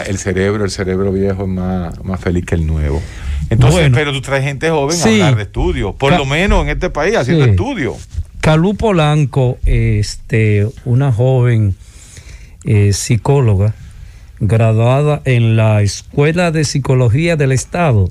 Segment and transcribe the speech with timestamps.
[0.00, 3.02] el cerebro, el cerebro viejo es más, más feliz que el nuevo.
[3.50, 6.90] Entonces, pero tú traes gente joven a hablar de estudios, por lo menos en este
[6.90, 7.96] país haciendo estudios.
[8.40, 11.76] Calú Polanco, este, una joven
[12.64, 13.74] eh, psicóloga
[14.40, 18.10] graduada en la Escuela de Psicología del Estado,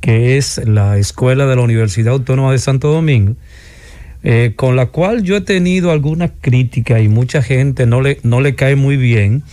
[0.00, 3.36] que es la escuela de la Universidad Autónoma de Santo Domingo,
[4.24, 8.40] eh, con la cual yo he tenido algunas críticas y mucha gente no le, no
[8.40, 9.44] le cae muy bien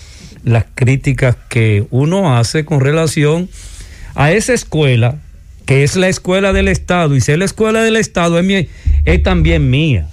[0.43, 3.49] las críticas que uno hace con relación
[4.15, 5.19] a esa escuela,
[5.65, 8.67] que es la escuela del Estado, y ser la escuela del Estado es,
[9.05, 10.07] es también mía.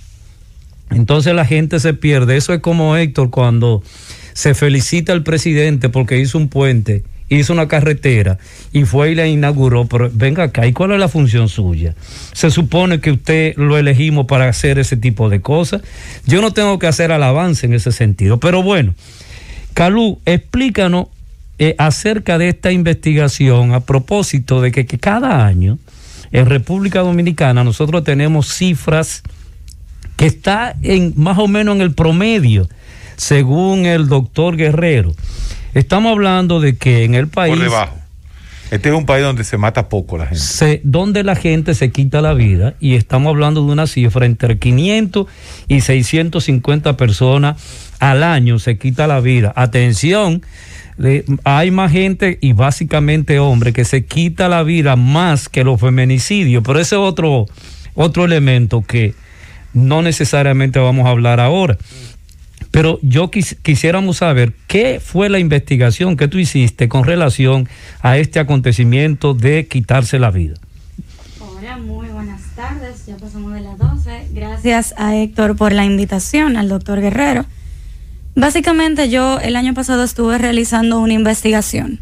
[0.91, 2.37] Entonces la gente se pierde.
[2.37, 3.83] Eso es como Héctor cuando
[4.33, 8.39] se felicita al presidente porque hizo un puente hizo una carretera
[8.73, 11.95] y fue y la inauguró, pero venga acá, ¿y cuál es la función suya?
[12.33, 15.83] Se supone que usted lo elegimos para hacer ese tipo de cosas.
[16.27, 18.95] Yo no tengo que hacer alabanza en ese sentido, pero bueno,
[19.81, 21.07] Calú, explícanos
[21.59, 25.79] eh, acerca de esta investigación a propósito de que, que cada año
[26.33, 29.23] en República Dominicana nosotros tenemos cifras
[30.19, 32.69] que está en más o menos en el promedio,
[33.17, 35.15] según el doctor Guerrero.
[35.73, 37.55] Estamos hablando de que en el país...
[37.55, 38.00] Por debajo.
[38.71, 40.81] Este es un país donde se mata poco la gente.
[40.85, 45.27] Donde la gente se quita la vida y estamos hablando de una cifra entre 500
[45.67, 47.61] y 650 personas
[47.99, 49.53] al año se quita la vida.
[49.57, 50.43] Atención,
[51.45, 56.63] hay más gente y básicamente hombres que se quita la vida más que los feminicidios,
[56.65, 57.47] pero ese es otro,
[57.95, 59.15] otro elemento que
[59.73, 61.77] no necesariamente vamos a hablar ahora.
[62.71, 67.69] Pero yo quisiéramos saber qué fue la investigación que tú hiciste con relación
[68.01, 70.55] a este acontecimiento de quitarse la vida.
[71.41, 73.07] Hola, muy buenas tardes.
[73.07, 74.29] Ya pasamos de las 12.
[74.33, 77.45] Gracias a Héctor por la invitación, al doctor Guerrero.
[78.37, 82.01] Básicamente yo el año pasado estuve realizando una investigación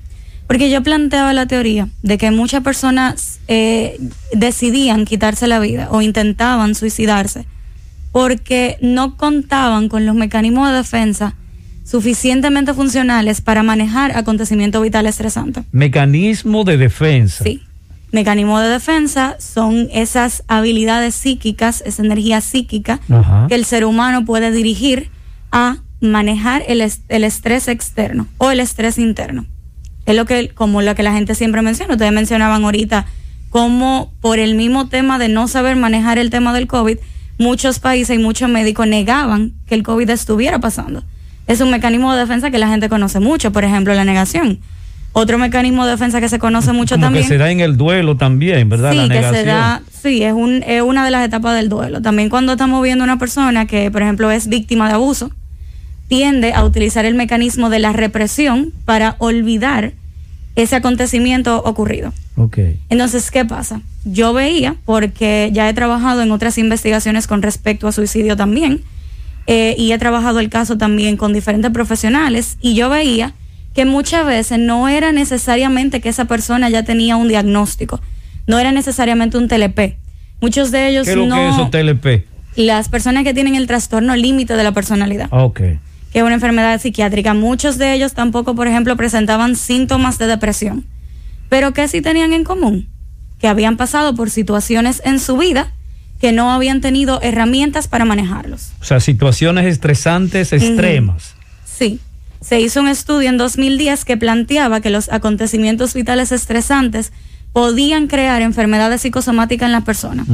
[0.48, 4.00] porque yo planteaba la teoría de que muchas personas eh,
[4.32, 7.46] decidían quitarse la vida o intentaban suicidarse
[8.12, 11.34] porque no contaban con los mecanismos de defensa
[11.84, 15.64] suficientemente funcionales para manejar acontecimientos vitales estresantes.
[15.72, 17.44] Mecanismo de defensa.
[17.44, 17.62] Sí.
[18.12, 23.00] Mecanismo de defensa son esas habilidades psíquicas, esa energía psíquica
[23.48, 25.10] que el ser humano puede dirigir
[25.50, 29.46] a manejar el, el, estrés externo o el estrés interno.
[30.06, 31.94] Es lo que, como lo que la gente siempre menciona.
[31.94, 33.06] Ustedes mencionaban ahorita
[33.50, 36.98] cómo por el mismo tema de no saber manejar el tema del COVID,
[37.38, 41.02] muchos países y muchos médicos negaban que el COVID estuviera pasando.
[41.46, 44.58] Es un mecanismo de defensa que la gente conoce mucho, por ejemplo, la negación.
[45.12, 47.24] Otro mecanismo de defensa que se conoce mucho Como también.
[47.24, 48.92] Que se da en el duelo también, ¿verdad?
[48.92, 52.02] Sí, la que se da, sí, es, un, es una de las etapas del duelo.
[52.02, 55.30] También cuando estamos viendo una persona que, por ejemplo, es víctima de abuso,
[56.08, 59.92] tiende a utilizar el mecanismo de la represión para olvidar
[60.58, 62.12] ese acontecimiento ocurrido.
[62.36, 62.80] Okay.
[62.88, 63.80] Entonces, ¿qué pasa?
[64.04, 68.82] Yo veía, porque ya he trabajado en otras investigaciones con respecto a suicidio también,
[69.46, 73.34] eh, y he trabajado el caso también con diferentes profesionales, y yo veía
[73.72, 78.00] que muchas veces no era necesariamente que esa persona ya tenía un diagnóstico,
[78.48, 79.96] no era necesariamente un TLP.
[80.40, 81.36] Muchos de ellos ¿Qué es lo no.
[81.36, 82.26] Que es eso, TLP?
[82.56, 85.28] Las personas que tienen el trastorno límite de la personalidad.
[85.30, 85.60] Ok
[86.12, 87.34] que es una enfermedad psiquiátrica.
[87.34, 90.86] Muchos de ellos tampoco, por ejemplo, presentaban síntomas de depresión.
[91.48, 92.88] Pero ¿qué sí tenían en común?
[93.38, 95.72] Que habían pasado por situaciones en su vida
[96.20, 98.72] que no habían tenido herramientas para manejarlos.
[98.80, 101.34] O sea, situaciones estresantes extremas.
[101.64, 102.00] Sí.
[102.40, 107.12] Se hizo un estudio en 2010 que planteaba que los acontecimientos vitales estresantes
[107.52, 110.24] podían crear enfermedades psicosomáticas en la persona.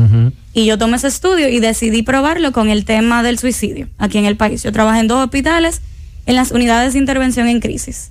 [0.52, 4.24] Y yo tomé ese estudio y decidí probarlo con el tema del suicidio aquí en
[4.26, 4.62] el país.
[4.62, 5.80] Yo trabajé en dos hospitales
[6.26, 8.10] en las unidades de intervención en crisis.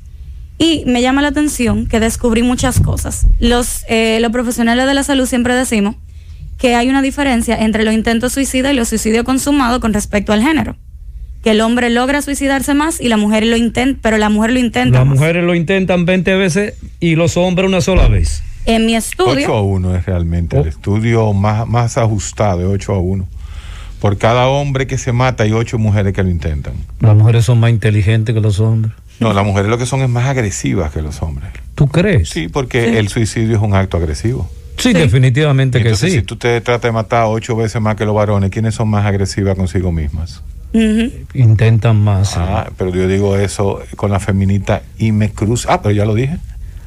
[0.57, 3.27] Y me llama la atención que descubrí muchas cosas.
[3.39, 5.95] Los, eh, los profesionales de la salud siempre decimos
[6.57, 10.41] que hay una diferencia entre los intentos suicidas y los suicidios consumados con respecto al
[10.41, 10.77] género.
[11.44, 14.59] Que el hombre logra suicidarse más y la mujer lo intenta, pero la mujer lo
[14.59, 14.99] intenta.
[14.99, 18.44] Las mujeres lo intentan 20 veces y los hombres una sola vez.
[18.65, 19.45] En mi estudio.
[19.45, 20.69] 8 a 1 es realmente el oh.
[20.69, 23.27] estudio más, más ajustado, es 8 a 1.
[24.00, 26.74] Por cada hombre que se mata hay 8 mujeres que lo intentan.
[27.00, 28.94] Las mujeres son más inteligentes que los hombres.
[29.19, 31.50] No, las mujeres lo que son es más agresivas que los hombres.
[31.75, 32.30] ¿Tú crees?
[32.30, 34.50] Sí, porque el suicidio es un acto agresivo.
[34.77, 36.12] Sí, definitivamente que sí.
[36.12, 39.06] Si tú te tratas de matar ocho veces más que los varones, ¿quiénes son más
[39.06, 40.42] agresivas consigo mismas?
[41.33, 42.36] Intentan más.
[42.36, 45.74] Ah, pero yo digo eso con la feminita y me cruza.
[45.74, 46.38] Ah, pero ya lo dije.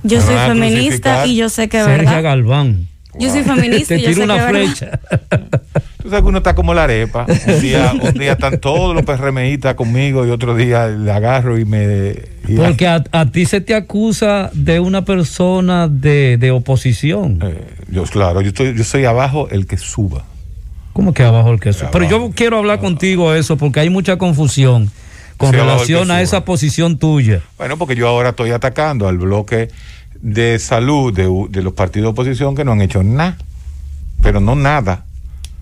[0.07, 2.23] Yo soy feminista y yo sé que es verdad.
[2.23, 2.89] Galván.
[3.19, 5.01] Yo soy feminista y yo sé una que flecha.
[6.03, 7.27] Tú sabes que uno está como la arepa.
[7.47, 11.65] Un día, un día están todos los PRMistas conmigo y otro día le agarro y
[11.65, 12.15] me.
[12.57, 17.41] Porque a, ti se te acusa de una persona de, oposición.
[17.43, 20.25] Eh, yo, claro, yo, estoy, yo soy abajo el que suba.
[20.93, 21.91] ¿Cómo que abajo el que suba?
[21.91, 24.93] Pero yo quiero hablar contigo eso porque hay mucha confusión
[25.37, 27.43] con relación a esa posición tuya.
[27.59, 29.69] Bueno, porque yo ahora estoy atacando al bloque
[30.23, 33.37] de salud de, de los partidos de oposición que no han hecho nada,
[34.23, 35.07] pero no nada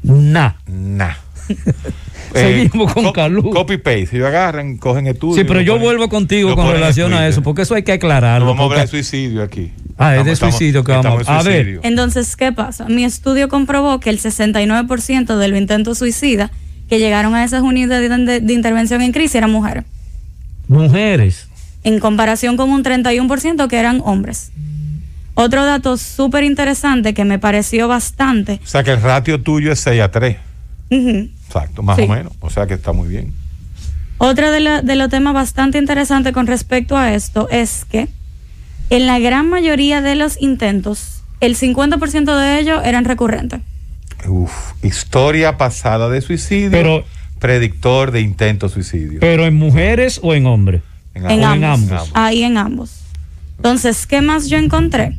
[0.04, 0.56] Nada.
[0.66, 1.18] Nada.
[2.34, 3.50] Seguimos con Calú.
[3.50, 4.06] Copy paste.
[4.06, 5.36] Si agarran, cogen estudios.
[5.36, 8.46] Sí, pero yo vuelvo contigo con relación a eso, porque eso hay que aclararlo.
[8.46, 9.72] vamos a hablar de suicidio aquí.
[9.96, 11.80] Ah, es de suicidio que vamos a ver.
[11.82, 12.86] Entonces, ¿qué pasa?
[12.86, 16.50] Mi estudio comprobó que el 69% de los intentos suicidas
[16.88, 19.84] que llegaron a esas unidades de, de, intervención en crisis eran mujeres.
[20.68, 21.43] Mujeres.
[21.84, 24.50] En comparación con un 31% que eran hombres.
[25.34, 28.60] Otro dato súper interesante que me pareció bastante.
[28.62, 30.36] O sea que el ratio tuyo es 6 a 3.
[30.90, 32.32] Exacto, más o menos.
[32.40, 33.32] O sea que está muy bien.
[34.18, 38.08] Otro de, de los temas bastante interesantes con respecto a esto es que
[38.90, 43.60] en la gran mayoría de los intentos, el 50% de ellos eran recurrentes.
[44.26, 44.52] Uf,
[44.82, 47.04] historia pasada de suicidio, pero,
[47.38, 49.20] predictor de intento suicidio.
[49.20, 50.82] ¿Pero en mujeres o en hombres?
[51.14, 52.10] En, ambos.
[52.14, 53.00] Ahí en ambos.
[53.56, 55.18] Entonces, ¿qué más yo encontré?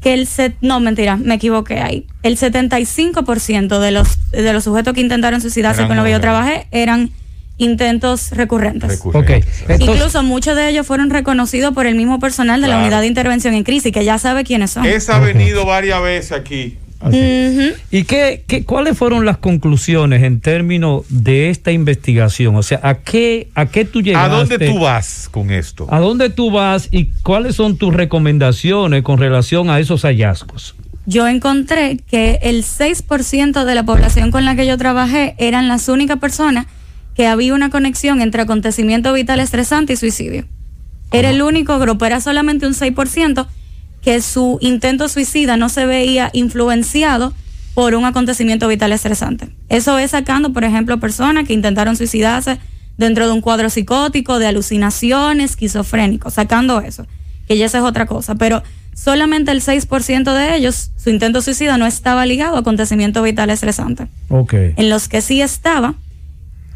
[0.00, 2.06] Que el set, no, mentira, me equivoqué ahí.
[2.22, 6.66] El 75% de los, de los sujetos que intentaron suicidarse con los que yo trabajé
[6.70, 7.12] eran
[7.60, 9.02] intentos recurrentes.
[9.78, 13.52] Incluso muchos de ellos fueron reconocidos por el mismo personal de la unidad de intervención
[13.54, 14.86] en crisis, que ya sabe quiénes son.
[14.86, 16.78] Esa ha venido varias veces aquí.
[17.90, 22.56] ¿Y qué, qué, cuáles fueron las conclusiones en términos de esta investigación?
[22.56, 24.34] O sea, ¿a qué, a qué tú llegaste?
[24.34, 25.86] ¿A dónde tú vas con esto?
[25.90, 30.74] ¿A dónde tú vas y cuáles son tus recomendaciones con relación a esos hallazgos?
[31.06, 35.88] Yo encontré que el 6% de la población con la que yo trabajé eran las
[35.88, 36.66] únicas personas
[37.14, 40.44] que había una conexión entre acontecimiento vital estresante y suicidio.
[41.12, 43.46] Era el único grupo, era solamente un 6%
[44.02, 47.34] que su intento suicida no se veía influenciado
[47.74, 49.48] por un acontecimiento vital estresante.
[49.68, 52.58] Eso es sacando, por ejemplo, personas que intentaron suicidarse
[52.96, 57.06] dentro de un cuadro psicótico, de alucinaciones, esquizofrénico, sacando eso,
[57.46, 58.62] que ya esa es otra cosa, pero
[58.94, 64.08] solamente el 6% de ellos, su intento suicida no estaba ligado a acontecimiento vital estresante.
[64.28, 64.74] Okay.
[64.76, 65.94] En los que sí estaba,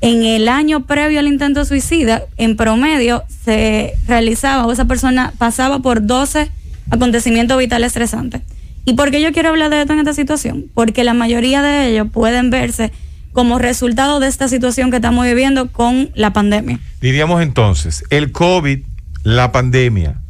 [0.00, 5.80] en el año previo al intento suicida, en promedio se realizaba o esa persona pasaba
[5.80, 6.50] por 12
[6.90, 8.42] acontecimiento vital estresante.
[8.84, 10.66] ¿Y por qué yo quiero hablar de esto en esta situación?
[10.74, 12.92] Porque la mayoría de ellos pueden verse
[13.32, 16.78] como resultado de esta situación que estamos viviendo con la pandemia.
[17.00, 18.80] Diríamos entonces, el COVID,
[19.24, 20.20] la pandemia,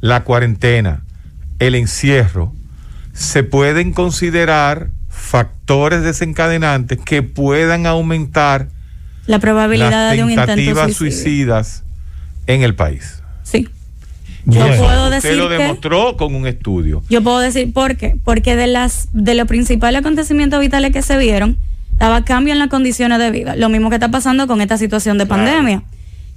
[0.00, 1.02] la cuarentena,
[1.58, 2.52] el encierro,
[3.12, 8.68] se pueden considerar factores desencadenantes que puedan aumentar
[9.26, 11.84] la probabilidad de un intento suicidas
[12.46, 13.22] en el país.
[13.42, 13.68] Sí.
[14.48, 17.02] Yo puedo decir Usted lo demostró con un estudio.
[17.10, 18.16] Yo puedo decir por qué.
[18.24, 21.58] Porque de las de los principales acontecimientos vitales que se vieron,
[21.92, 23.56] estaba cambio en las condiciones de vida.
[23.56, 25.82] Lo mismo que está pasando con esta situación de pandemia.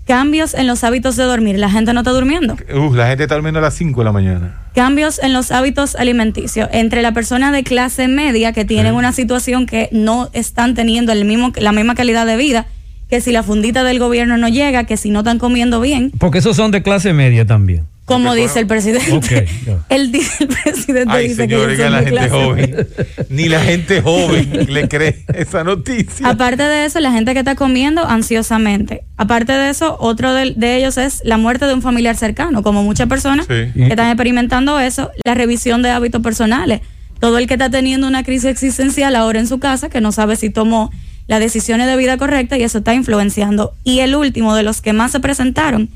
[0.06, 1.58] Cambios en los hábitos de dormir.
[1.58, 2.58] La gente no está durmiendo.
[2.94, 4.64] la gente está durmiendo a las 5 de la mañana.
[4.76, 6.68] Cambios en los hábitos alimenticios.
[6.74, 11.24] Entre la persona de clase media que tienen una situación que no están teniendo el
[11.24, 12.68] mismo, la misma calidad de vida
[13.12, 16.12] que si la fundita del gobierno no llega, que si no están comiendo bien.
[16.18, 17.86] Porque esos son de clase media también.
[18.06, 19.48] Como dice el presidente.
[19.90, 22.88] el, el, presidente dice que la gente joven.
[23.30, 26.28] Ni la gente joven le cree esa noticia.
[26.28, 29.04] Aparte de eso, la gente que está comiendo ansiosamente.
[29.18, 33.08] Aparte de eso, otro de, ellos es la muerte de un familiar cercano, como muchas
[33.08, 36.82] personas que están experimentando eso, la revisión de hábitos personales.
[37.20, 40.36] Todo el que está teniendo una crisis existencial ahora en su casa, que no sabe
[40.36, 40.92] si tomó
[41.28, 43.76] las decisiones de vida correcta y eso está influenciando.
[43.84, 45.90] Y el último de los que más se presentaron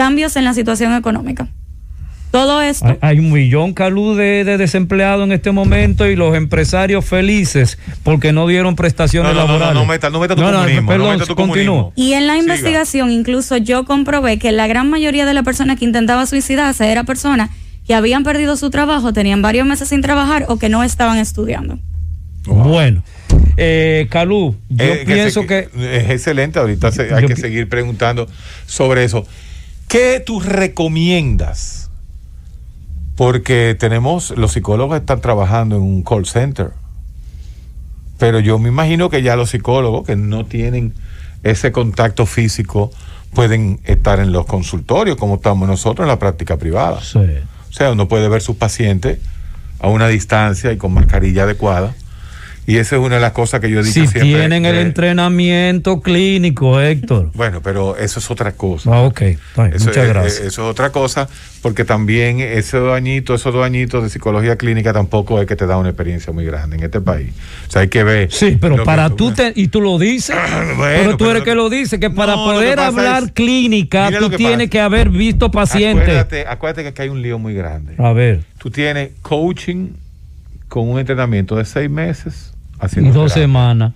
[0.00, 1.48] cambios en la situación económica.
[2.30, 2.96] Todo esto.
[3.02, 8.46] Hay, un millón calú de, desempleados en este momento y los empresarios felices porque no
[8.46, 9.74] dieron prestaciones laborales.
[9.74, 10.88] No, no, meta, no meta tu comunismo.
[10.88, 15.78] Perdón, Y en la investigación incluso yo comprobé que la gran mayoría de las personas
[15.78, 17.50] que intentaban suicidarse era personas
[17.86, 21.78] que habían perdido su trabajo, tenían varios meses sin trabajar o que no estaban estudiando.
[22.46, 23.02] Bueno.
[23.58, 28.26] Eh, Calú, yo eh, pienso que, Es excelente, ahorita hay que seguir preguntando
[28.64, 29.26] sobre eso.
[29.90, 31.90] ¿Qué tú recomiendas?
[33.16, 36.70] Porque tenemos, los psicólogos están trabajando en un call center,
[38.16, 40.94] pero yo me imagino que ya los psicólogos que no tienen
[41.42, 42.92] ese contacto físico
[43.34, 47.00] pueden estar en los consultorios como estamos nosotros en la práctica privada.
[47.68, 49.18] O sea, uno puede ver sus pacientes
[49.80, 51.96] a una distancia y con mascarilla adecuada
[52.70, 56.80] Y esa es una de las cosas que yo digo si tienen el entrenamiento clínico,
[56.80, 57.30] Héctor.
[57.40, 58.90] Bueno, pero eso es otra cosa.
[58.92, 59.22] Ah, ok.
[59.56, 60.40] muchas gracias.
[60.40, 61.28] Eso es otra cosa,
[61.62, 65.66] porque también esos dos añitos, esos dos añitos de psicología clínica tampoco es que te
[65.66, 67.30] da una experiencia muy grande en este país.
[67.66, 68.30] O sea, hay que ver.
[68.30, 70.36] Sí, pero para tú, te, y tú lo dices,
[70.78, 75.08] pero tú eres que lo dice, que para poder hablar clínica, tú tienes que haber
[75.08, 76.02] visto pacientes.
[76.04, 77.94] Acuérdate, acuérdate que aquí hay un lío muy grande.
[77.98, 78.42] A ver.
[78.58, 79.88] Tú tienes coaching
[80.68, 82.49] con un entrenamiento de seis meses
[82.96, 83.92] y dos semanas.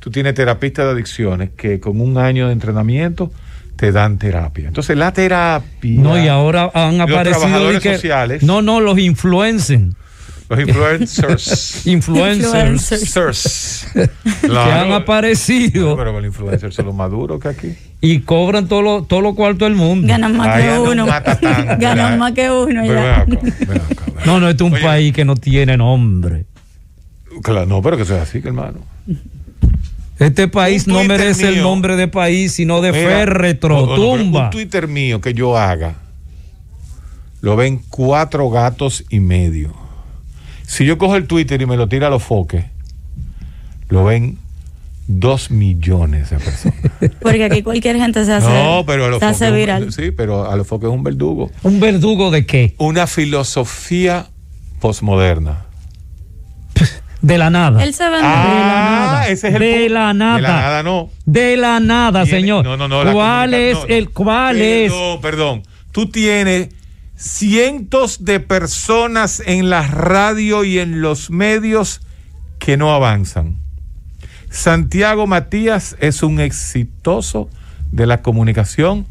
[0.00, 3.32] Tú tienes terapistas de adicciones que con un año de entrenamiento
[3.76, 4.68] te dan terapia.
[4.68, 6.00] Entonces la terapia...
[6.00, 7.72] No, y ahora han aparecido...
[7.72, 8.42] Los sociales.
[8.42, 9.96] No, no, los influencen.
[10.48, 11.86] Los influencers.
[11.86, 13.86] influencers.
[14.42, 15.96] que han aparecido.
[15.96, 17.74] pero los influencers son los maduros que aquí.
[18.00, 20.08] Y cobran todo lo, todo lo cuarto del mundo.
[20.08, 21.06] Ganan más que uno.
[21.78, 22.84] Ganan más que uno.
[22.84, 23.26] Ya.
[24.24, 26.46] no, no, este es un país que no tiene nombre.
[27.42, 28.78] Claro, no, pero que sea así, que hermano.
[30.18, 34.44] Este país no merece el nombre de país, sino de Ferretro, tumba.
[34.46, 35.94] Un Twitter mío que yo haga,
[37.40, 39.72] lo ven cuatro gatos y medio.
[40.66, 42.64] Si yo cojo el Twitter y me lo tira a los foques,
[43.88, 44.38] lo ven
[45.06, 46.78] dos millones de personas.
[47.22, 49.92] Porque aquí cualquier gente se hace, no, pero a los foques, viral.
[49.92, 51.50] Sí, pero a los foques es un verdugo.
[51.62, 52.74] ¿Un verdugo de qué?
[52.78, 54.26] Una filosofía
[54.80, 55.67] posmoderna.
[57.20, 57.82] De la nada.
[57.82, 59.28] Él se vende ah, de la nada.
[59.28, 60.36] Ese es el de la nada.
[60.36, 61.10] De la nada no.
[61.26, 62.64] De la nada, señor.
[62.64, 63.12] No, no, no.
[63.12, 64.90] ¿Cuál es el cuál es?
[64.90, 65.62] No, perdón.
[65.90, 66.68] Tú tienes
[67.16, 72.00] cientos de personas en la radio y en los medios
[72.60, 73.56] que no avanzan.
[74.50, 77.50] Santiago Matías es un exitoso
[77.90, 79.06] de la comunicación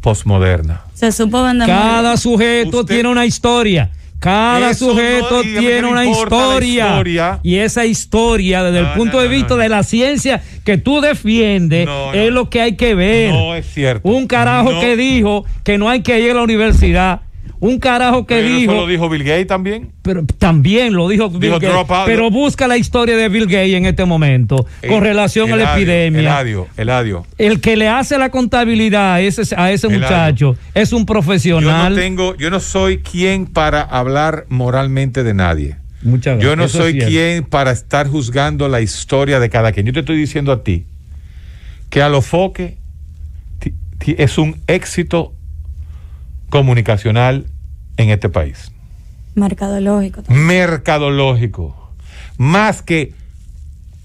[0.00, 0.82] posmoderna.
[0.94, 3.90] Se supo vender Cada sujeto tiene una historia.
[4.18, 9.82] Cada sujeto tiene una historia, Y esa historia, desde el punto de vista de la
[9.82, 13.32] ciencia que tú defiendes, es lo que hay que ver.
[13.32, 14.08] No es cierto.
[14.08, 17.20] Un carajo que dijo que no hay que ir a la universidad
[17.60, 18.72] un carajo que dijo.
[18.72, 19.92] Eso lo dijo Bill Gates también.
[20.02, 21.70] Pero también lo dijo Bill Gates.
[22.06, 26.20] Pero busca la historia de Bill Gates en este momento con relación a la epidemia.
[26.20, 27.26] Eladio, Eladio.
[27.38, 31.84] El que le hace la contabilidad a ese, a ese muchacho es un profesional.
[31.84, 35.76] Yo no tengo, yo no soy quien para hablar moralmente de nadie.
[36.02, 39.84] Muchas Yo no soy quien para estar juzgando la historia de cada quien.
[39.86, 40.86] Yo te estoy diciendo a ti
[41.90, 42.78] que a lo foque
[44.06, 45.32] es un éxito
[46.50, 47.46] comunicacional
[47.96, 48.72] en este país.
[49.34, 50.22] Mercadológico.
[50.28, 51.92] Mercadológico.
[52.36, 53.12] Más que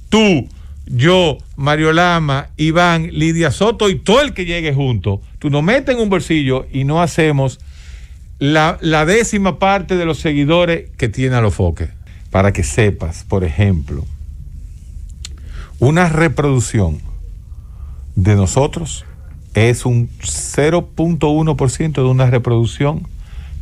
[0.09, 0.47] tú,
[0.85, 5.95] yo, Mario Lama, Iván, Lidia Soto y todo el que llegue junto, tú nos metes
[5.95, 7.59] en un bolsillo y no hacemos
[8.39, 11.89] la, la décima parte de los seguidores que tiene a los foques.
[12.29, 14.05] Para que sepas, por ejemplo,
[15.79, 16.99] una reproducción
[18.15, 19.05] de nosotros
[19.53, 23.07] es un 0.1% de una reproducción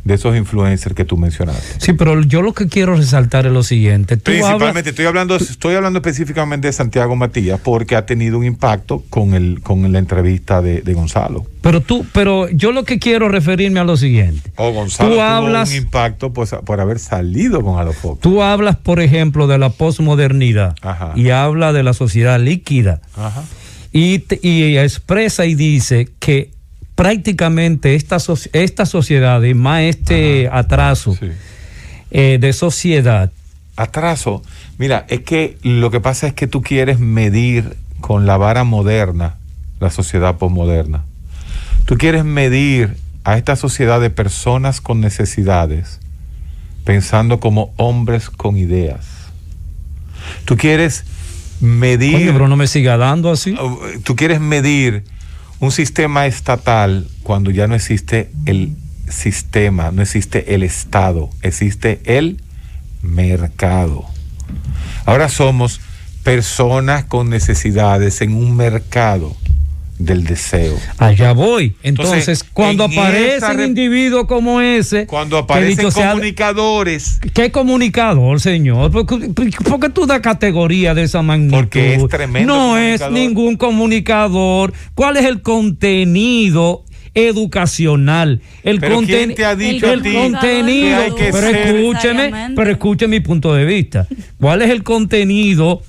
[0.04, 1.78] de esos influencers que tú mencionaste.
[1.78, 4.16] Sí, pero yo lo que quiero resaltar es lo siguiente.
[4.16, 9.34] Principalmente, estoy hablando, estoy hablando específicamente de Santiago Matías porque ha tenido un impacto con
[9.34, 11.46] el, con la entrevista de, Gonzalo.
[11.60, 14.50] Pero tú, pero yo lo que quiero referirme a lo siguiente.
[14.56, 18.20] Oh, Gonzalo tú tuvo hablas, un impacto pues, por haber salido con Alofoque.
[18.20, 20.74] Tú hablas, por ejemplo, de la posmodernidad
[21.14, 23.00] y habla de la sociedad líquida.
[23.16, 23.44] Ajá
[23.92, 26.50] y, y expresa y dice que
[26.94, 28.18] prácticamente esta,
[28.52, 31.16] esta sociedad y más este atraso
[32.10, 33.32] eh, de sociedad.
[33.76, 34.42] Atraso,
[34.78, 39.36] mira, es que lo que pasa es que tú quieres medir con la vara moderna
[39.80, 41.04] la sociedad posmoderna.
[41.86, 46.00] Tú quieres medir a esta sociedad de personas con necesidades
[46.84, 49.06] pensando como hombres con ideas.
[50.44, 51.04] Tú quieres
[51.62, 52.32] medir.
[52.32, 53.54] pero no me siga dando así.
[53.58, 55.04] Oh, tú quieres medir
[55.60, 58.76] un sistema estatal cuando ya no existe el
[59.08, 62.42] sistema, no existe el Estado, existe el
[63.00, 64.04] mercado.
[65.06, 65.80] Ahora somos
[66.24, 69.36] personas con necesidades en un mercado
[70.04, 70.76] del deseo.
[70.98, 71.74] Allá voy.
[71.82, 78.90] Entonces, cuando aparece un individuo como ese, cuando aparecen comunicadores, ¿qué comunicador, señor?
[78.90, 81.56] ¿Por, qué tú das categoría de esa magnitud?
[81.56, 82.54] Porque es tremendo.
[82.54, 84.72] No es ningún comunicador.
[84.94, 86.84] ¿Cuál es el contenido?
[87.14, 88.40] educacional.
[88.62, 94.06] El, contenido te ha dicho el, contenido, pero escúcheme, pero escuche mi punto de vista.
[94.40, 95.82] ¿Cuál es el contenido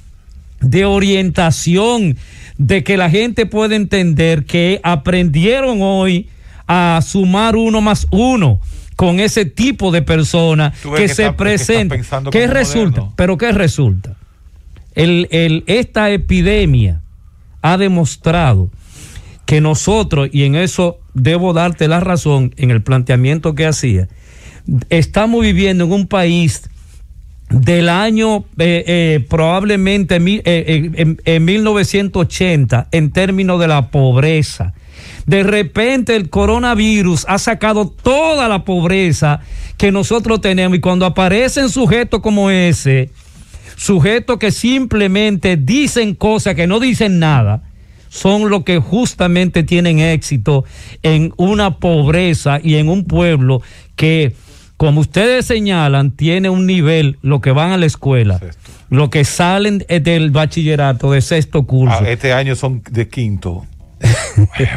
[0.60, 2.18] de orientación
[2.58, 6.30] de que la gente puede entender que aprendieron hoy
[6.68, 8.60] a sumar uno más uno
[8.96, 12.04] con ese tipo de personas que, se presentan.
[12.32, 13.10] ¿Qué resulta?
[13.16, 14.16] Pero ¿qué resulta?
[14.96, 17.02] esta epidemia
[17.64, 18.70] ha demostrado
[19.46, 24.08] que nosotros, y en eso debo darte la razón en el planteamiento que hacía,
[24.90, 26.70] estamos viviendo en un país
[27.50, 34.74] del año eh, eh, probablemente eh, en, 1980 en términos de la pobreza.
[35.26, 39.42] De repente el coronavirus ha sacado toda la pobreza
[39.78, 43.10] que nosotros tenemos y cuando aparecen sujetos como ese,
[43.76, 47.64] sujetos que simplemente dicen cosas que no dicen nada,
[48.10, 50.66] son los que justamente tienen éxito
[51.02, 53.62] en una pobreza y en un pueblo
[53.96, 54.36] que
[54.84, 58.42] como ustedes señalan, tiene un nivel, lo que van a la escuela,
[58.90, 62.00] lo que salen del bachillerato de sexto curso.
[62.02, 63.66] Ah, este año son de quinto,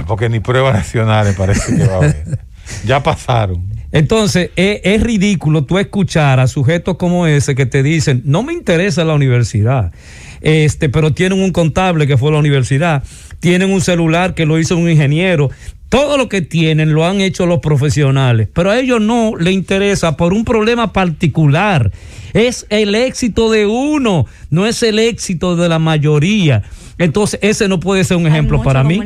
[0.06, 2.38] porque ni pruebas nacionales parece que va a haber.
[2.84, 3.64] Ya pasaron.
[3.90, 8.52] Entonces, es, es, ridículo tú escuchar a sujetos como ese que te dicen, no me
[8.52, 9.92] interesa la universidad,
[10.40, 13.02] este, pero tienen un contable que fue a la universidad,
[13.40, 15.50] tienen un celular que lo hizo un ingeniero,
[15.88, 20.16] todo lo que tienen lo han hecho los profesionales, pero a ellos no les interesa
[20.16, 21.92] por un problema particular.
[22.32, 26.64] Es el éxito de uno, no es el éxito de la mayoría.
[26.98, 29.00] Entonces, ese no puede ser un ejemplo para mí.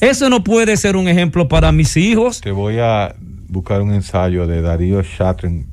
[0.00, 2.40] Ese no puede ser un ejemplo para mis hijos.
[2.40, 3.14] Te voy a
[3.48, 5.66] buscar un ensayo de Darío Chatren,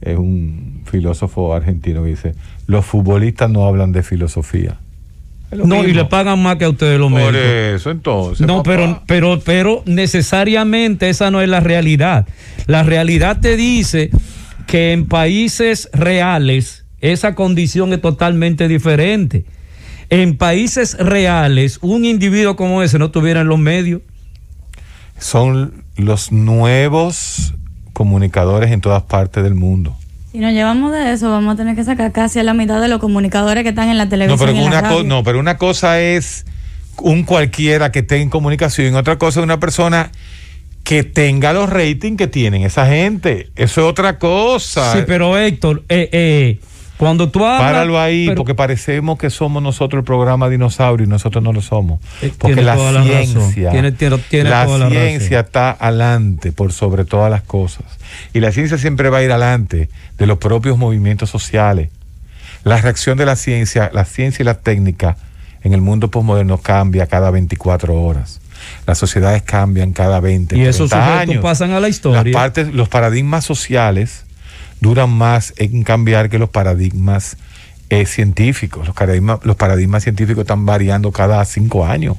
[0.00, 2.34] es un filósofo argentino que dice,
[2.66, 4.78] los futbolistas no hablan de filosofía
[5.56, 7.32] no, y le pagan más que a ustedes los médicos.
[7.32, 8.46] Por eso, entonces.
[8.46, 12.26] No, pero, pero, pero necesariamente esa no es la realidad.
[12.66, 14.10] La realidad te dice
[14.66, 19.44] que en países reales esa condición es totalmente diferente.
[20.08, 24.02] En países reales, un individuo como ese no tuviera en los medios.
[25.18, 27.54] Son los nuevos
[27.92, 29.96] comunicadores en todas partes del mundo.
[30.36, 32.88] Si nos llevamos de eso, vamos a tener que sacar casi a la mitad de
[32.88, 34.38] los comunicadores que están en la televisión.
[34.38, 36.44] No, pero, y una, la no, pero una cosa es
[36.98, 40.10] un cualquiera que esté en comunicación, otra cosa es una persona
[40.84, 43.48] que tenga los ratings que tienen esa gente.
[43.56, 44.92] Eso es otra cosa.
[44.92, 46.60] Sí, pero Héctor, eh, eh,
[46.96, 47.72] cuando tú hablas.
[47.72, 52.00] Páralo ahí, porque parecemos que somos nosotros el programa dinosaurio y nosotros no lo somos.
[52.22, 57.84] Eh, porque la ciencia, la, la ciencia está adelante por sobre todas las cosas.
[58.32, 61.90] Y la ciencia siempre va a ir adelante de los propios movimientos sociales.
[62.64, 65.16] La reacción de la ciencia, la ciencia y la técnica
[65.62, 68.40] en el mundo postmoderno cambia cada 24 horas.
[68.86, 71.42] Las sociedades cambian cada 20, y esos años.
[71.42, 72.22] pasan a la historia.
[72.22, 74.25] Las partes, los paradigmas sociales
[74.80, 77.36] duran más en cambiar que los paradigmas
[77.88, 78.86] eh, científicos.
[78.86, 82.16] Los paradigmas, los paradigmas científicos están variando cada cinco años.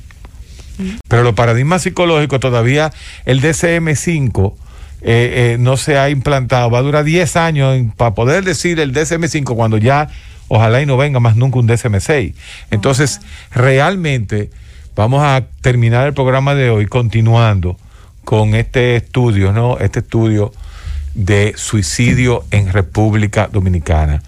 [1.08, 2.94] Pero los paradigmas psicológicos todavía,
[3.26, 4.54] el DCM5
[5.02, 6.70] eh, eh, no se ha implantado.
[6.70, 10.08] Va a durar 10 años para poder decir el DCM5 cuando ya
[10.48, 12.34] ojalá y no venga más nunca un DCM6.
[12.72, 14.50] Entonces, realmente
[14.96, 17.78] vamos a terminar el programa de hoy continuando
[18.24, 19.78] con este estudio, ¿no?
[19.80, 20.52] Este estudio
[21.18, 24.22] de suicidio en República Dominicana.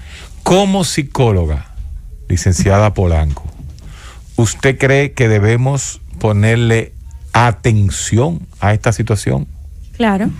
[0.43, 1.67] Como psicóloga,
[2.27, 3.45] licenciada Polanco,
[4.35, 6.91] ¿usted cree que debemos ponerle
[7.31, 9.47] atención a esta situación?
[9.95, 10.31] Claro.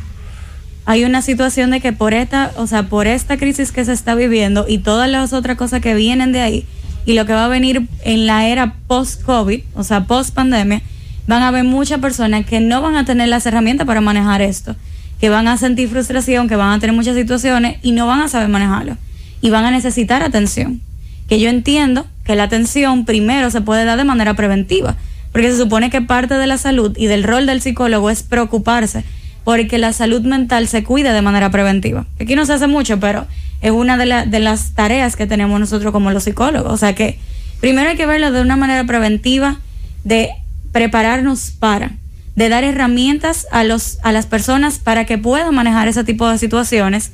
[0.85, 4.15] Hay una situación de que por esta, o sea, por esta crisis que se está
[4.15, 6.65] viviendo y todas las otras cosas que vienen de ahí
[7.05, 10.81] y lo que va a venir en la era post-COVID, o sea, post-pandemia,
[11.27, 14.75] van a haber muchas personas que no van a tener las herramientas para manejar esto
[15.19, 18.27] que van a sentir frustración, que van a tener muchas situaciones y no van a
[18.27, 18.97] saber manejarlo.
[19.41, 20.81] Y van a necesitar atención.
[21.27, 24.95] Que yo entiendo que la atención primero se puede dar de manera preventiva,
[25.31, 29.03] porque se supone que parte de la salud y del rol del psicólogo es preocuparse
[29.43, 32.05] porque la salud mental se cuida de manera preventiva.
[32.19, 33.25] Aquí no se hace mucho, pero
[33.61, 36.71] es una de, de las tareas que tenemos nosotros como los psicólogos.
[36.71, 37.17] O sea que
[37.59, 39.59] primero hay que verlo de una manera preventiva,
[40.03, 40.29] de
[40.71, 41.93] prepararnos para
[42.35, 46.37] de dar herramientas a, los, a las personas para que puedan manejar ese tipo de
[46.37, 47.11] situaciones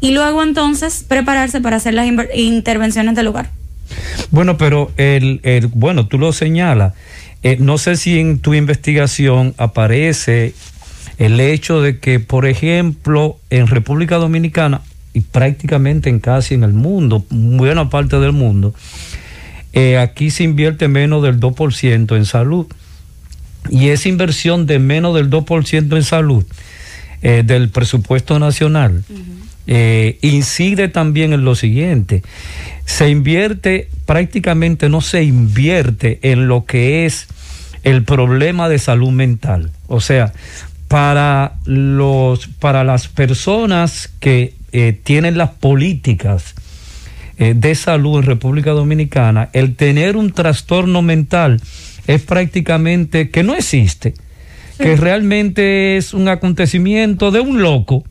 [0.00, 3.50] y luego entonces prepararse para hacer las intervenciones del lugar.
[4.30, 6.94] Bueno, pero el, el bueno, tú lo señalas.
[7.42, 10.54] Eh, no sé si en tu investigación aparece
[11.18, 14.80] el hecho de que, por ejemplo, en República Dominicana
[15.12, 18.74] y prácticamente en casi en el mundo, buena parte del mundo,
[19.72, 22.66] eh, aquí se invierte menos del 2% en salud
[23.70, 26.44] y esa inversión de menos del 2% en salud
[27.22, 29.04] eh, del presupuesto nacional
[29.66, 32.22] eh, incide también en lo siguiente.
[32.84, 37.26] Se invierte, prácticamente no se invierte en lo que es
[37.82, 39.70] el problema de salud mental.
[39.86, 40.32] O sea,
[40.88, 46.54] para, los, para las personas que eh, tienen las políticas
[47.36, 51.60] de salud en República Dominicana, el tener un trastorno mental
[52.06, 54.14] es prácticamente que no existe,
[54.78, 58.04] que realmente es un acontecimiento de un loco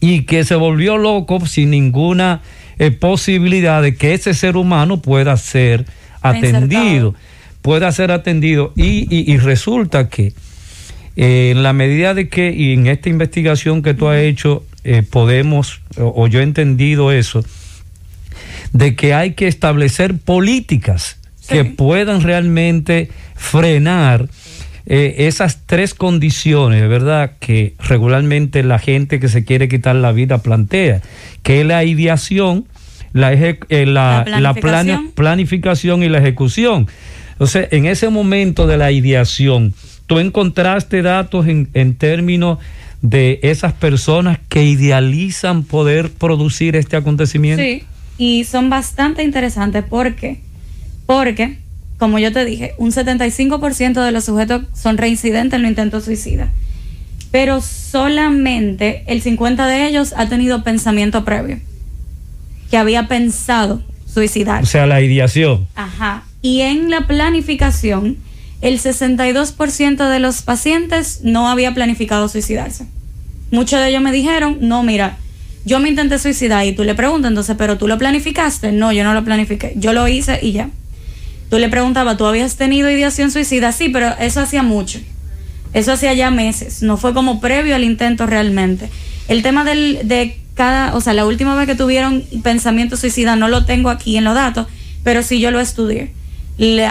[0.00, 2.42] y que se volvió loco sin ninguna
[2.78, 5.84] eh, posibilidad de que ese ser humano pueda ser
[6.22, 7.14] atendido,
[7.62, 8.72] pueda ser atendido.
[8.74, 10.32] Y, resulta que
[11.16, 15.02] eh, en la medida de que, y en esta investigación que tú has hecho, eh,
[15.02, 17.44] podemos, o, yo he entendido eso,
[18.72, 21.19] de que hay que establecer políticas
[21.50, 24.28] que puedan realmente frenar
[24.86, 30.38] eh, esas tres condiciones, ¿verdad?, que regularmente la gente que se quiere quitar la vida
[30.38, 31.00] plantea,
[31.42, 32.66] que es la ideación,
[33.12, 34.24] la, eh, la,
[35.14, 36.02] planificación.
[36.02, 36.88] y la ejecución.
[37.32, 39.74] Entonces, en ese momento de la ideación,
[40.06, 42.58] tú encontraste datos en, en términos
[43.02, 47.62] de esas personas que idealizan poder producir este acontecimiento.
[47.62, 47.84] Sí,
[48.18, 49.84] y son bastante interesantes.
[49.84, 50.40] ¿Por qué?
[51.10, 51.58] Porque
[51.98, 56.52] como yo te dije, un 75% de los sujetos son reincidentes en los intentos suicida.
[57.32, 61.58] Pero solamente el 50% de ellos ha tenido pensamiento previo.
[62.70, 64.62] Que había pensado suicidar.
[64.62, 65.66] O sea, la ideación.
[65.74, 66.22] Ajá.
[66.42, 68.16] Y en la planificación,
[68.60, 72.86] el 62% de los pacientes no había planificado suicidarse.
[73.50, 75.18] Muchos de ellos me dijeron, no, mira,
[75.64, 78.70] yo me intenté suicidar y tú le preguntas entonces, pero tú lo planificaste.
[78.70, 79.72] No, yo no lo planifiqué.
[79.74, 80.70] Yo lo hice y ya.
[81.50, 83.72] Tú le preguntabas, ¿tú habías tenido ideación suicida?
[83.72, 85.00] Sí, pero eso hacía mucho.
[85.72, 86.82] Eso hacía ya meses.
[86.82, 88.88] No fue como previo al intento realmente.
[89.28, 93.48] El tema del, de cada, o sea, la última vez que tuvieron pensamiento suicida, no
[93.48, 94.68] lo tengo aquí en los datos,
[95.02, 96.12] pero sí yo lo estudié.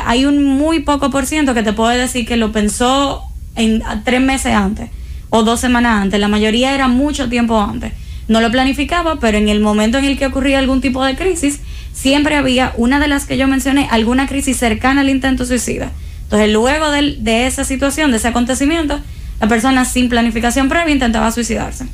[0.06, 3.24] hay un muy poco por ciento que te puede decir que lo pensó
[3.56, 4.90] en tres meses antes
[5.30, 6.20] o dos semanas antes.
[6.20, 7.94] La mayoría era mucho tiempo antes.
[8.28, 11.62] No lo planificaba, pero en el momento en el que ocurría algún tipo de crisis,
[12.00, 15.92] siempre había una de las que yo mencioné, alguna crisis cercana al intento suicida.
[16.24, 19.00] Entonces, luego de, esa situación, de ese acontecimiento,
[19.42, 21.86] la persona sin planificación previa intentaba suicidarse.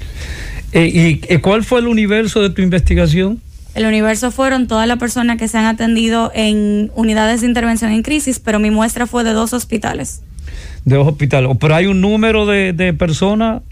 [0.73, 3.41] Eh, ¿Y cuál fue el universo de tu investigación?
[3.73, 8.03] El universo fueron todas las personas que se han atendido en unidades de intervención en
[8.03, 10.21] crisis, pero mi muestra fue de dos hospitales.
[10.85, 11.49] De dos hospitales.
[11.59, 13.63] ¿Pero hay un número de, de personas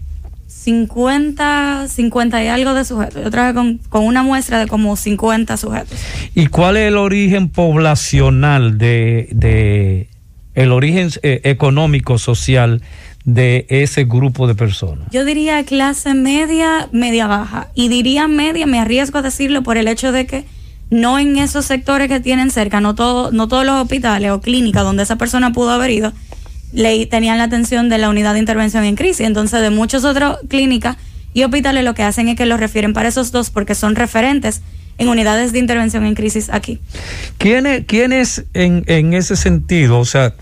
[0.54, 3.22] 50, 50 y algo de sujetos.
[3.22, 5.98] Yo trabajé con, con, una muestra de como 50 sujetos.
[6.34, 10.08] ¿Y cuál es el origen poblacional de, de
[10.54, 12.82] el origen eh, económico, social
[13.24, 15.08] de ese grupo de personas?
[15.10, 17.68] Yo diría clase media, media baja.
[17.74, 20.44] Y diría media, me arriesgo a decirlo por el hecho de que
[20.88, 24.84] no en esos sectores que tienen cerca, no, todo, no todos los hospitales o clínicas
[24.84, 26.12] donde esa persona pudo haber ido,
[26.74, 29.26] le, tenían la atención de la unidad de intervención en crisis.
[29.26, 30.96] Entonces, de muchas otras clínicas
[31.32, 34.60] y hospitales lo que hacen es que los refieren para esos dos porque son referentes
[34.98, 36.78] en unidades de intervención en crisis aquí.
[37.38, 39.98] ¿Quiénes es en, en ese sentido?
[39.98, 40.34] O sea,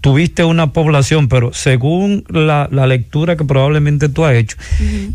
[0.00, 4.56] tuviste una población, pero según la, lectura que probablemente tú has hecho,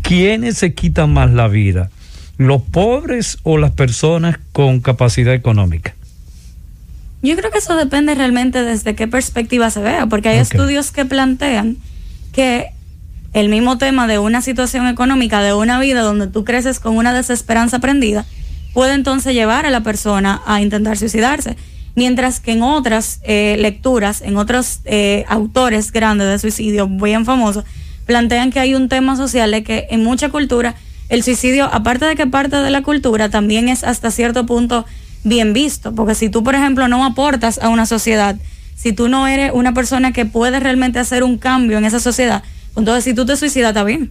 [0.02, 1.90] ¿quiénes se quitan más la vida?
[2.38, 5.95] ¿Los pobres o las personas con capacidad económica?
[7.26, 11.04] Yo creo que eso depende realmente desde qué perspectiva se vea, porque hay estudios que
[11.04, 11.76] plantean
[12.32, 12.68] que
[13.32, 17.12] el mismo tema de una situación económica, de una vida donde tú creces con una
[17.12, 18.24] desesperanza aprendida,
[18.72, 21.56] puede entonces llevar a la persona a intentar suicidarse.
[21.96, 27.64] Mientras que en otras eh, lecturas, en otros eh, autores grandes de suicidio, bien famosos,
[28.04, 30.76] plantean que hay un tema social de que en mucha cultura
[31.08, 34.86] el suicidio, aparte de que parte de la cultura, también es hasta cierto punto
[35.26, 38.36] bien visto, porque si tú, por ejemplo, no aportas a una sociedad,
[38.76, 42.42] si tú no eres una persona que puede realmente hacer un cambio en esa sociedad,
[42.76, 44.10] entonces si tú te suicidas está bien.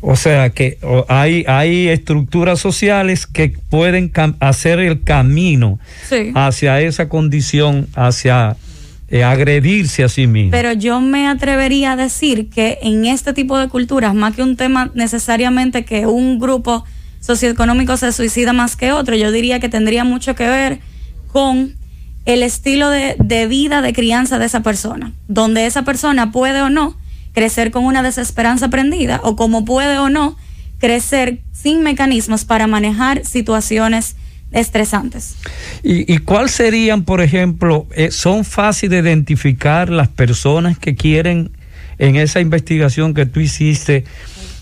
[0.00, 5.78] O sea que hay, hay estructuras sociales que pueden hacer el camino
[6.34, 8.56] hacia esa condición, hacia
[9.08, 10.50] eh, agredirse a sí mismo.
[10.50, 14.56] Pero yo me atrevería a decir que en este tipo de culturas, más que un
[14.56, 16.84] tema necesariamente que un grupo
[17.24, 19.16] socioeconómico se suicida más que otro.
[19.16, 20.80] Yo diría que tendría mucho que ver
[21.32, 21.74] con
[22.26, 26.96] el estilo de, vida de crianza de esa persona, donde esa persona puede o no
[27.32, 30.36] crecer con una desesperanza aprendida o como puede o no
[30.78, 34.16] crecer sin mecanismos para manejar situaciones
[34.52, 35.36] estresantes.
[35.82, 41.50] ¿Y, y cuál serían, por ejemplo, eh, son fáciles de identificar las personas que quieren
[41.98, 44.04] en esa investigación que tú hiciste?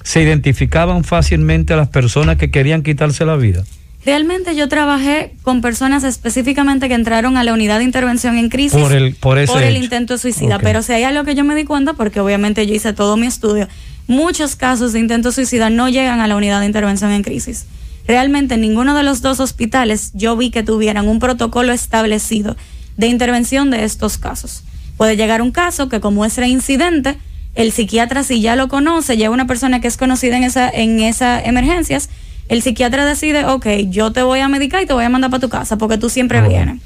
[0.03, 3.65] Se identificaban fácilmente a las personas que querían quitarse la vida?
[4.05, 8.81] Realmente yo trabajé con personas específicamente que entraron a la unidad de intervención en crisis
[8.81, 10.59] por el, por el intento de suicida.
[10.59, 13.29] Pero si hay algo que yo me di cuenta, porque obviamente yo hice todo mi
[13.29, 13.69] estudio,
[14.09, 17.67] muchos casos de intento suicida no llegan a la unidad de intervención en crisis.
[18.07, 22.57] Realmente ninguno de los dos hospitales yo vi que tuvieran un protocolo establecido
[22.97, 24.65] de intervención de estos casos.
[24.97, 27.19] Puede llegar un caso que como es reincidente,
[27.55, 31.01] el psiquiatra si ya lo conoce, ya una persona que es conocida en esa en
[31.01, 32.09] esas emergencias,
[32.49, 35.41] el psiquiatra decide, ok, yo te voy a medicar y te voy a mandar para
[35.41, 36.83] tu casa porque tú siempre ah, vienes.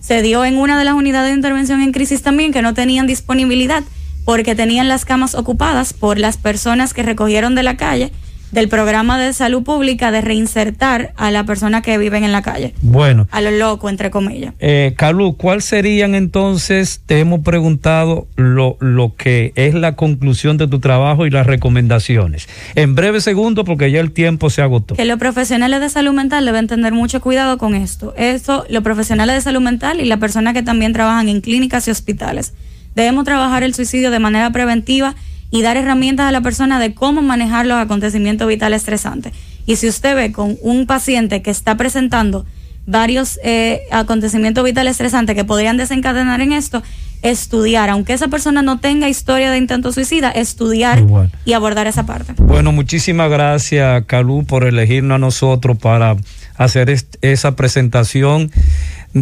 [0.00, 3.06] Se dio en una de las unidades de intervención en crisis también que no tenían
[3.06, 3.82] disponibilidad
[4.24, 8.12] porque tenían las camas ocupadas por las personas que recogieron de la calle
[8.52, 12.74] del programa de salud pública de reinsertar a la persona que viven en la calle.
[12.82, 13.28] Bueno.
[13.30, 14.54] A lo loco, entre comillas.
[14.58, 20.66] Eh, Calú, ¿cuál serían entonces, te hemos preguntado lo, lo que es la conclusión de
[20.68, 22.48] tu trabajo y las recomendaciones?
[22.74, 24.94] En breve segundo, porque ya el tiempo se agotó.
[24.94, 28.14] Que los profesionales de salud mental deben tener mucho cuidado con esto.
[28.16, 31.90] Esto, los profesionales de salud mental y las personas que también trabajan en clínicas y
[31.90, 32.54] hospitales.
[32.94, 35.14] Debemos trabajar el suicidio de manera preventiva
[35.50, 39.32] y dar herramientas a la persona de cómo manejar los acontecimientos vitales estresantes.
[39.66, 42.46] Y si usted ve con un paciente que está presentando
[42.86, 46.82] varios eh, acontecimientos vitales estresantes que podrían desencadenar en esto,
[47.20, 51.04] estudiar, aunque esa persona no tenga historia de intento suicida, estudiar
[51.44, 52.32] y abordar esa parte.
[52.38, 56.16] Bueno, muchísimas gracias, Calú, por elegirnos a nosotros para
[56.56, 58.50] hacer esa presentación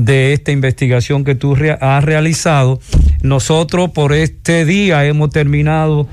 [0.05, 2.81] de esta investigación que tú has realizado.
[3.23, 6.07] Nosotros por este día hemos terminado